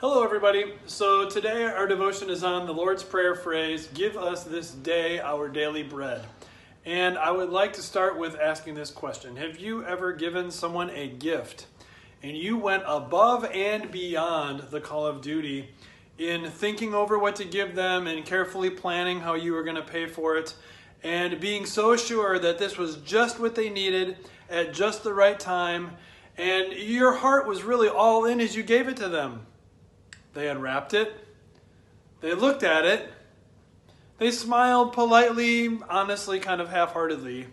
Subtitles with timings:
[0.00, 0.72] Hello, everybody.
[0.86, 5.46] So today our devotion is on the Lord's Prayer phrase, Give us this day our
[5.46, 6.24] daily bread.
[6.86, 10.88] And I would like to start with asking this question Have you ever given someone
[10.88, 11.66] a gift
[12.22, 15.68] and you went above and beyond the call of duty
[16.16, 19.82] in thinking over what to give them and carefully planning how you were going to
[19.82, 20.54] pay for it
[21.02, 24.16] and being so sure that this was just what they needed
[24.48, 25.90] at just the right time?
[26.38, 29.44] And your heart was really all in as you gave it to them.
[30.34, 31.12] They unwrapped it.
[32.20, 33.10] They looked at it.
[34.18, 37.46] They smiled politely, honestly, kind of half heartedly.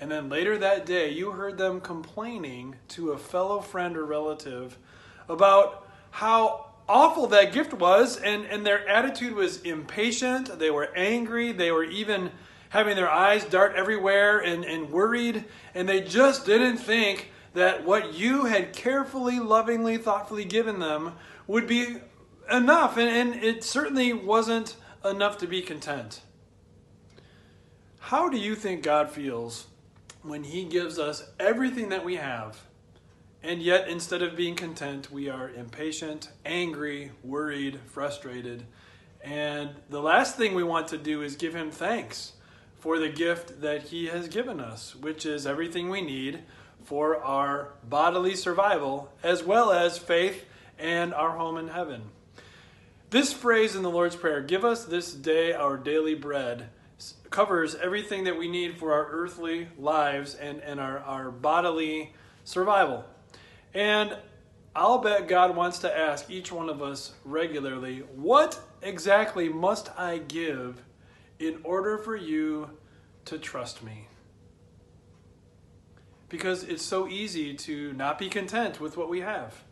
[0.00, 4.76] And then later that day, you heard them complaining to a fellow friend or relative
[5.28, 10.58] about how awful that gift was, and, and their attitude was impatient.
[10.58, 11.52] They were angry.
[11.52, 12.32] They were even
[12.70, 15.44] having their eyes dart everywhere and, and worried.
[15.74, 21.12] And they just didn't think that what you had carefully, lovingly, thoughtfully given them
[21.46, 21.96] would be
[22.50, 26.20] enough, and, and it certainly wasn't enough to be content.
[27.98, 29.66] How do you think God feels
[30.22, 32.60] when He gives us everything that we have,
[33.42, 38.64] and yet instead of being content, we are impatient, angry, worried, frustrated?
[39.22, 42.32] And the last thing we want to do is give Him thanks
[42.78, 46.40] for the gift that He has given us, which is everything we need
[46.82, 50.46] for our bodily survival, as well as faith
[50.78, 52.02] and our home in heaven.
[53.10, 56.68] This phrase in the Lord's Prayer, give us this day our daily bread,
[57.28, 62.12] covers everything that we need for our earthly lives and, and our, our bodily
[62.44, 63.04] survival.
[63.74, 64.16] And
[64.76, 70.18] I'll bet God wants to ask each one of us regularly, what exactly must I
[70.18, 70.80] give
[71.40, 72.70] in order for you
[73.24, 74.06] to trust me?
[76.28, 79.64] Because it's so easy to not be content with what we have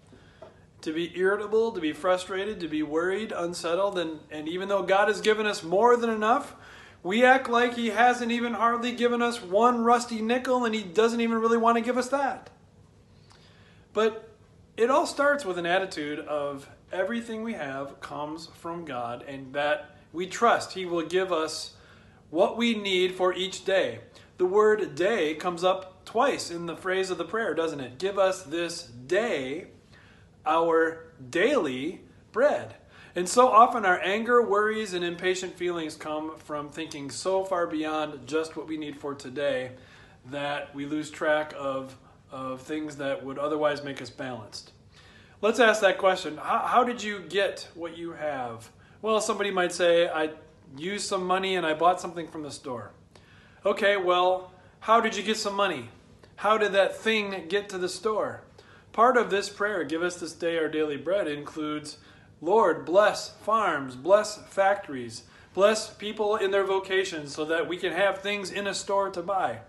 [0.88, 5.08] to be irritable, to be frustrated, to be worried, unsettled, and, and even though God
[5.08, 6.56] has given us more than enough,
[7.02, 11.20] we act like He hasn't even hardly given us one rusty nickel and He doesn't
[11.20, 12.48] even really want to give us that.
[13.92, 14.30] But
[14.78, 19.94] it all starts with an attitude of everything we have comes from God and that
[20.14, 21.74] we trust He will give us
[22.30, 23.98] what we need for each day.
[24.38, 27.98] The word day comes up twice in the phrase of the prayer, doesn't it?
[27.98, 29.66] Give us this day
[30.48, 32.00] our daily
[32.32, 32.74] bread.
[33.14, 38.26] And so often our anger, worries, and impatient feelings come from thinking so far beyond
[38.26, 39.72] just what we need for today
[40.30, 41.96] that we lose track of,
[42.30, 44.72] of things that would otherwise make us balanced.
[45.40, 48.70] Let's ask that question how, how did you get what you have?
[49.02, 50.30] Well, somebody might say, I
[50.76, 52.90] used some money and I bought something from the store.
[53.64, 55.90] Okay, well, how did you get some money?
[56.36, 58.42] How did that thing get to the store?
[58.98, 61.98] Part of this prayer, give us this day our daily bread, includes
[62.40, 65.22] Lord, bless farms, bless factories,
[65.54, 69.22] bless people in their vocations so that we can have things in a store to
[69.22, 69.60] buy.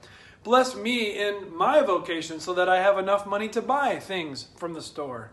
[0.43, 4.73] Bless me in my vocation so that I have enough money to buy things from
[4.73, 5.29] the store.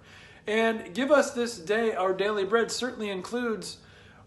[0.46, 3.78] And give us this day our daily bread certainly includes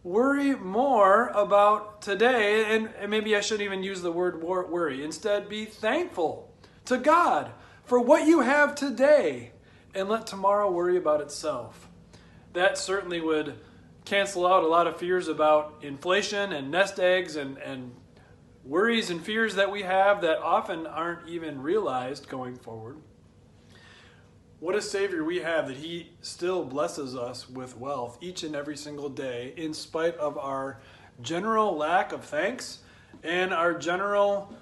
[0.03, 5.03] worry more about today, and maybe I shouldn't even use the word worry.
[5.03, 6.51] Instead, be thankful
[6.85, 7.51] to God
[7.85, 9.51] for what you have today
[9.93, 11.87] and let tomorrow worry about itself.
[12.53, 13.55] That certainly would
[14.05, 17.91] cancel out a lot of fears about inflation and nest eggs and, and
[18.63, 22.97] worries and fears that we have that often aren't even realized going forward.
[24.59, 28.75] What a Savior we have that He still blesses us with wealth each and every
[28.75, 30.81] single day, in spite of our
[31.21, 32.79] general lack of thanks
[33.23, 34.53] and our general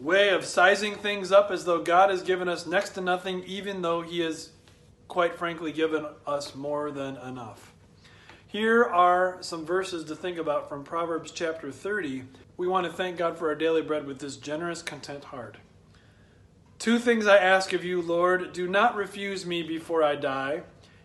[0.00, 3.80] way of sizing things up as though God has given us next to nothing, even
[3.80, 4.50] though He has
[5.08, 7.72] quite frankly, given us more than enough.
[8.46, 12.24] Here are some verses to think about from Proverbs chapter 30.
[12.56, 15.56] We want to thank God for our daily bread with this generous, content heart.
[16.78, 20.62] Two things I ask of you, Lord do not refuse me before I die.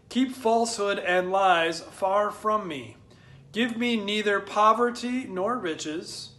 [0.10, 2.98] Keep falsehood and lies far from me.
[3.52, 6.32] Give me neither poverty nor riches,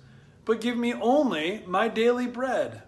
[0.44, 2.82] but give me only my daily bread.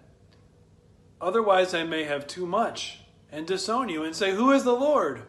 [1.21, 3.01] Otherwise, I may have too much
[3.37, 5.21] and disown you and say, Who is the Lord?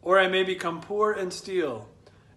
[0.00, 1.88] Or I may become poor and steal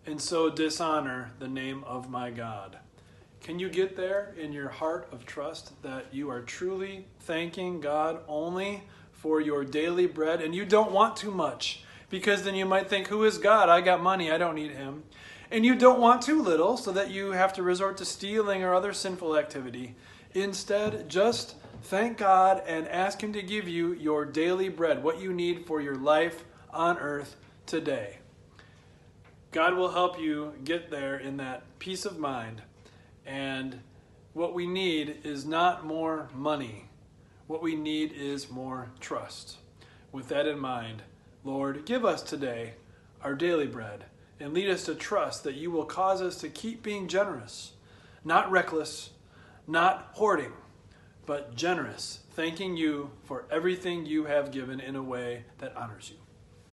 [0.04, 2.80] and so dishonor the name of my God.
[3.40, 8.22] Can you get there in your heart of trust that you are truly thanking God
[8.28, 11.84] only for your daily bread and you don't want too much?
[12.10, 13.70] Because then you might think, Who is God?
[13.70, 15.04] I got money, I don't need him.
[15.52, 18.74] And you don't want too little so that you have to resort to stealing or
[18.74, 19.94] other sinful activity.
[20.34, 25.34] Instead, just Thank God and ask Him to give you your daily bread, what you
[25.34, 27.36] need for your life on earth
[27.66, 28.20] today.
[29.52, 32.62] God will help you get there in that peace of mind.
[33.26, 33.82] And
[34.32, 36.86] what we need is not more money.
[37.48, 39.58] What we need is more trust.
[40.14, 41.04] With that in mind,
[41.44, 42.76] Lord, give us today
[43.22, 44.06] our daily bread
[44.40, 47.74] and lead us to trust that you will cause us to keep being generous,
[48.24, 49.10] not reckless,
[49.68, 50.54] not hoarding,
[51.26, 56.33] but generous, thanking you for everything you have given in a way that honors you.